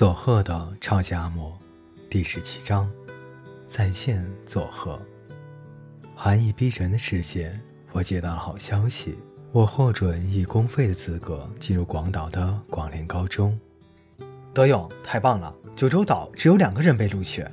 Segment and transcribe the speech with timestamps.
[0.00, 1.52] 佐贺的超级阿嬷，
[2.08, 2.90] 第十七章，
[3.68, 4.98] 再见佐贺。
[6.16, 7.54] 寒意逼人的世界，
[7.92, 9.18] 我接到了好消息，
[9.52, 13.60] 我获准以公费的资格进入广岛的广联高中。
[14.54, 15.54] 德勇，太棒了！
[15.76, 17.44] 九州岛只有两个人被录取。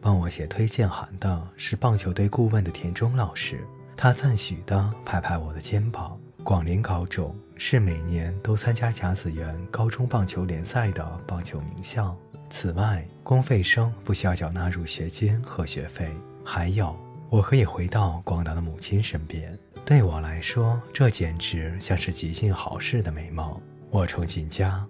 [0.00, 3.58] 帮我写推荐函的是棒球队顾问的田中老师，
[3.96, 6.16] 他赞许地拍拍我的肩膀。
[6.44, 12.12] 广联高中是每年都参加甲子园高中棒球联赛的棒球名校。
[12.50, 16.10] 此外，公费生不需要缴纳入学金和学费。
[16.44, 16.92] 还有，
[17.30, 19.56] 我可以回到广岛的母亲身边。
[19.84, 23.56] 对我来说，这简直像是极尽好事的美梦。
[23.90, 24.84] 我冲进家，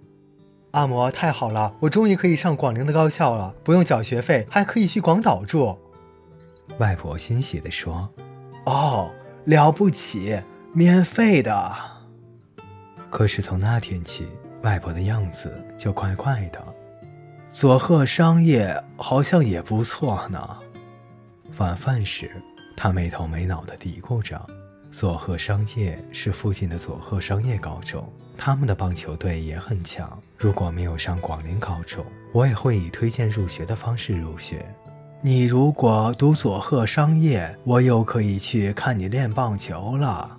[0.71, 1.75] 阿嬷，太好了！
[1.79, 5.79] 我终于可以上广陵的高校了，不用缴学费，还可以去广岛住。
[6.79, 8.09] 外婆欣喜地说
[8.65, 9.13] ：“哦，
[9.45, 10.41] 了不起！”
[10.73, 11.92] 免费的。
[13.13, 14.27] 可是从那天起，
[14.63, 16.65] 外婆的样子就怪怪的。
[17.51, 20.59] 佐贺商业好像也不错呢。
[21.59, 22.31] 晚饭时，
[22.75, 24.41] 他没头没脑地嘀咕着
[24.91, 30.19] ：“佐贺商业是附近的佐贺商业高中，他们的棒球队也很强。
[30.39, 32.03] 如果没有上广陵高中，
[32.33, 34.65] 我也会以推荐入学的方式入学。
[35.21, 40.39] 你如果读佐贺商业，我又可以去看你练棒球了。”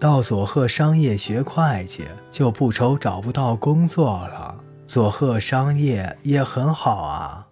[0.00, 4.58] 到佐贺商业学会计就不愁找不到工作了。
[4.86, 7.46] 佐贺商业也很好啊。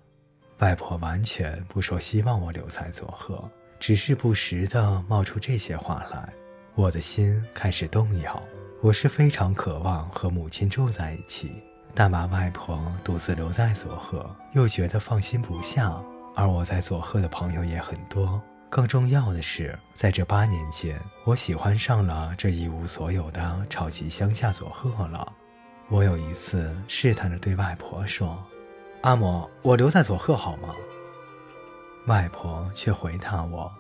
[0.61, 3.47] 外婆完全不说希望我留在佐贺，
[3.79, 6.33] 只是不时地冒出这些话来。
[6.75, 8.43] 我的心开始动摇。
[8.81, 11.53] 我是非常渴望和母亲住在一起，
[11.95, 15.95] 但把外婆独自留在佐贺又觉得放心不下。
[16.35, 18.41] 而我在佐贺的朋友也很多。
[18.71, 25.33] 更重要的是，在这八年间，我喜欢上了这一无所有的超级乡下佐贺了。
[25.89, 28.39] 我有一次试探着对外婆说
[29.01, 30.75] ：“阿嬷，我留在佐贺好吗？”
[32.07, 33.73] 外婆却回答我：“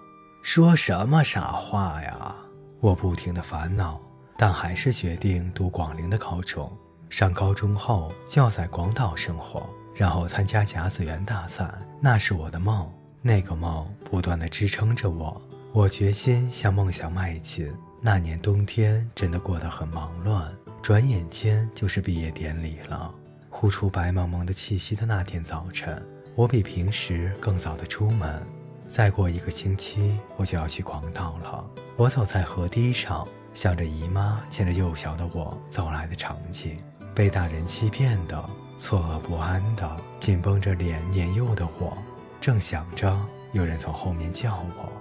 [0.42, 2.34] 说什么傻话呀！”
[2.80, 4.00] 我不停的烦恼，
[4.38, 6.70] 但还是决定读广陵的高中。
[7.10, 11.68] 上高中后就要在广岛生活，然后参加甲子园大赛，
[12.00, 12.90] 那是我的梦。
[13.28, 15.38] 那个梦不断的支撑着我，
[15.74, 17.70] 我决心向梦想迈进。
[18.00, 20.50] 那年冬天真的过得很忙乱，
[20.80, 23.14] 转眼间就是毕业典礼了。
[23.50, 26.02] 呼出白茫茫的气息的那天早晨，
[26.34, 28.42] 我比平时更早的出门。
[28.88, 31.62] 再过一个星期，我就要去广岛了。
[31.96, 36.78] 我走在河堤上，想着姨妈牵着幼小的我走来的场景，
[37.14, 38.42] 被大人欺骗的，
[38.78, 41.92] 错愕不安的，紧绷着脸年幼的我。
[42.40, 43.18] 正想着，
[43.52, 44.92] 有人从后面叫我：“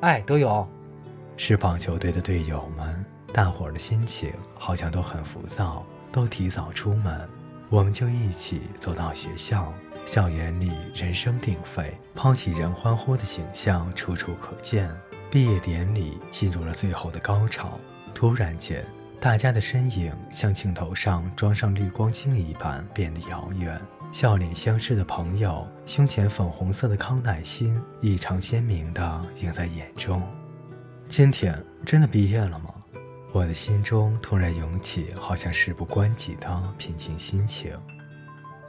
[0.00, 0.68] 哎，德勇！”
[1.36, 7.28] 是棒球队的队友们，大伙儿的心情好像都很浮躁，都提早出门。
[7.68, 9.72] 我们就一起走到学校，
[10.04, 14.90] 校园里人声鼎沸，抛起人欢呼的景象处处可见。
[15.30, 17.78] 毕业典礼进入了最后的高潮，
[18.12, 18.84] 突然间，
[19.18, 23.80] 大家的身影像镜头上装上滤光镜一般变得遥远。
[24.12, 30.22] 笑脸相视的朋友，胸前粉红色的康乃馨异常鲜明地映在眼中。
[31.08, 32.74] 今天真的毕业了吗？
[33.32, 37.72] 我的心中突然涌起好像事不关己的平静心情。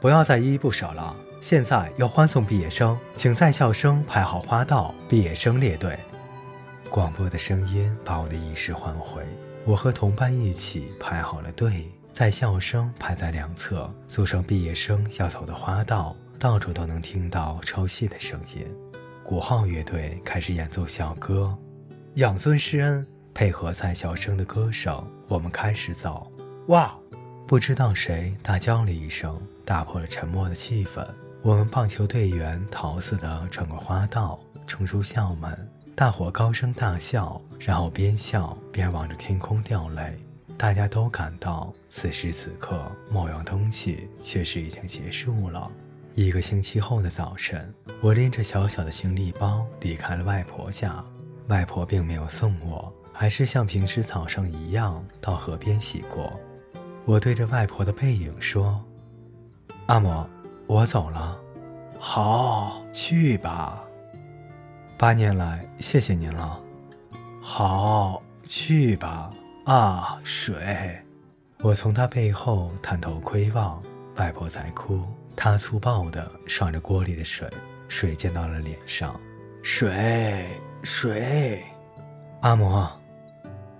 [0.00, 5.98] 不要再依依不舍了，现在要欢送毕业生，请在校生排好花道，毕业生列队。
[6.88, 9.22] 广播的声音把我的意识唤回，
[9.66, 11.86] 我和同伴一起排好了队。
[12.14, 18.64] 在校生排在两侧，组成毕业生要走的花道，到处都能听到抽泣的声音。
[19.24, 21.52] 鼓号乐队开始演奏校歌，
[22.14, 23.04] 养尊师恩，
[23.34, 26.30] 配合在校生的歌声，我们开始走。
[26.68, 26.94] 哇！
[27.48, 31.04] 不知道谁大叫了一声，打破了沉默的气氛。
[31.42, 34.38] 我们棒球队员逃似的穿过花道，
[34.68, 40.16] 冲出校门，大伙高声大笑，然后边笑边望着天空掉泪。
[40.56, 45.70] 大家都感到，此时此刻，某样东西确实已经结束了。
[46.14, 51.04] 一个星期后的早晨，我拎着小小的行李包离开了外婆家。
[51.48, 56.32] 外婆并没有送我，还是像平时早上一样到河边洗过。
[57.04, 58.82] 我对着外婆的背影说
[59.86, 60.26] ：“阿嬷，
[60.66, 61.38] 我走了。
[61.98, 63.84] ”“好，去吧。
[64.96, 66.58] ”“八年来，谢谢您了。
[67.42, 69.30] ”“好，去吧。”
[69.64, 70.98] 啊，水！
[71.60, 73.82] 我从他背后探头窥望，
[74.16, 75.02] 外婆在哭。
[75.34, 77.50] 她粗暴地涮着锅里的水，
[77.88, 79.18] 水溅到了脸上。
[79.62, 80.46] 水，
[80.82, 81.64] 水！
[82.42, 82.90] 阿嬷，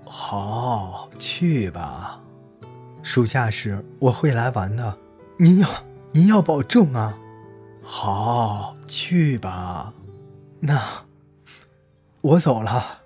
[0.06, 2.18] 好，去吧。
[3.02, 4.98] 暑假时我会来玩的。
[5.36, 5.68] 您要，
[6.12, 7.14] 您要保重啊。
[7.82, 9.92] 好，去吧。
[10.60, 10.82] 那
[12.22, 13.02] 我走了。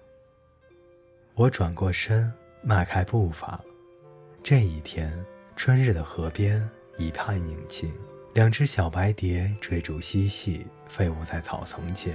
[1.35, 3.61] 我转过身，迈开步伐。
[4.43, 5.13] 这一天，
[5.57, 6.67] 春日的河边
[6.97, 7.93] 一派宁静，
[8.35, 12.15] 两只小白蝶追逐嬉戏，飞舞在草丛间。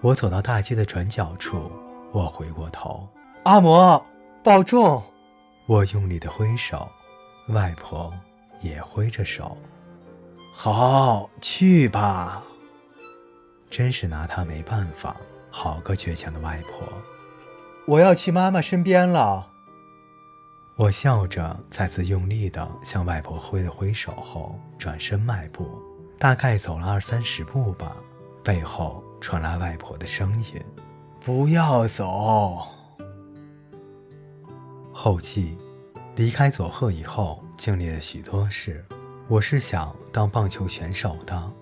[0.00, 1.70] 我走到大街的转角处，
[2.12, 3.06] 我回过头，
[3.42, 4.02] 阿嬷，
[4.42, 5.02] 保重。
[5.66, 6.88] 我用力的挥手，
[7.48, 8.12] 外婆
[8.60, 9.56] 也挥着手。
[10.52, 12.42] 好，去吧。
[13.68, 15.16] 真是拿他没办法，
[15.50, 16.88] 好个倔强的外婆。
[17.86, 19.49] 我要去妈妈身边了。
[20.80, 25.68] 我笑着，再次用力地向外婆挥了挥手后，转身迈步，
[26.18, 27.94] 大概走了二三十步吧，
[28.42, 30.54] 背后传来外婆的声音
[31.20, 32.66] ：“不要走。”
[34.90, 35.54] 后记：
[36.16, 38.82] 离开佐贺以后，经历了许多事。
[39.28, 41.52] 我是想当棒球选手的，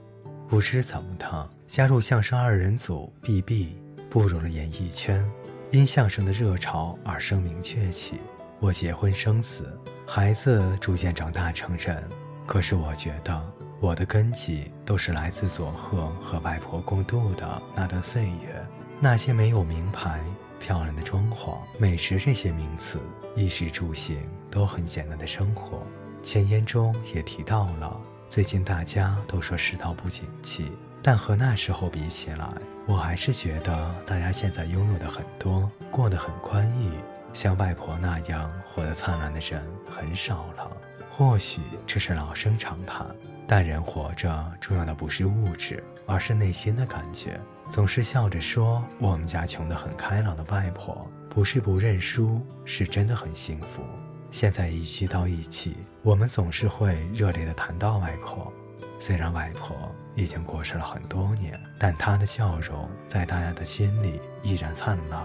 [0.46, 1.50] 不知怎么的。
[1.66, 3.76] 加入相声二人组，B B
[4.08, 5.28] 步入了演艺圈，
[5.72, 8.20] 因相声的热潮而声名鹊起。
[8.60, 12.02] 我结婚生子，孩子逐渐长大成人。
[12.44, 13.40] 可是我觉得
[13.78, 18.66] 我的根基都是来自佐贺和外婆共度的那段岁月，
[18.98, 20.20] 那些没有名牌、
[20.58, 22.98] 漂亮的装潢、美食这些名词，
[23.36, 24.18] 衣食住行
[24.50, 25.86] 都很简单的生活。
[26.20, 27.96] 前言中也提到了，
[28.28, 30.72] 最近大家都说世道不景气。
[31.00, 32.48] 但和那时候比起来，
[32.86, 36.90] 我还是觉得大家现在拥有的很多，过得很宽裕，
[37.32, 40.76] 像外婆那样活得灿烂的人很少了。
[41.10, 43.06] 或许这是老生常谈，
[43.46, 47.40] 但人活着重要的不是物质，而是内心的感觉。
[47.68, 53.82] 总是笑着说我们家穷得很开朗的外婆，不是不认输，是真的很幸福。
[54.30, 58.52] 现在一聚到一起，我们总是会热烈地谈到外婆。
[59.00, 59.76] 虽然外婆
[60.14, 65.24] 已经过世了很多年，但她的笑容在大家的心里依然灿烂。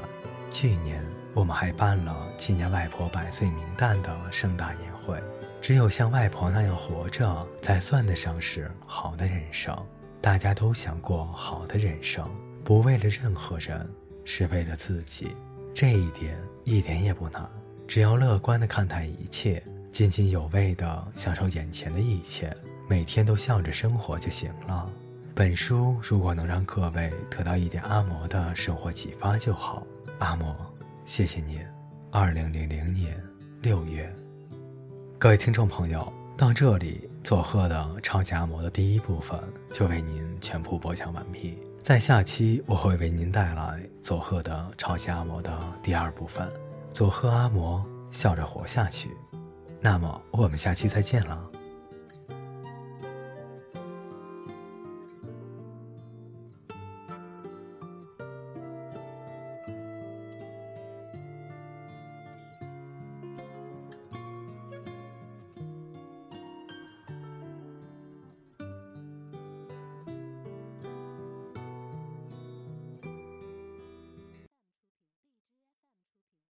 [0.49, 5.21] 去年我们还办了纪念外婆百岁冥诞的盛大宴会。
[5.61, 9.75] 只有像外婆那样活着，才算得上是好的人生。
[10.21, 12.29] 大家都想过好的人生，
[12.63, 13.89] 不为了任何人，
[14.25, 15.35] 是为了自己。
[15.73, 17.49] 这一点一点也不难，
[17.87, 22.55] 只要乐观地看待一切，津津有味地享受眼前的一切。
[22.87, 24.89] 每天都笑着生活就行了。
[25.33, 29.87] 本书如果能让各位得到一点阿嬷的生活启发就好。
[30.19, 30.53] 阿嬷，
[31.05, 31.59] 谢谢您。
[32.11, 33.21] 二零零零年
[33.61, 34.13] 六月，
[35.19, 39.37] 各位听众朋友，到这里，佐贺的超级阿嬷的第一部分
[39.71, 41.57] 就为您全部播讲完毕。
[41.81, 45.51] 在下期我会为您带来佐贺的超级阿嬷的
[45.81, 46.47] 第二部分。
[46.93, 49.09] 佐贺阿嬷笑着活下去。
[49.81, 51.52] 那么我们下期再见了。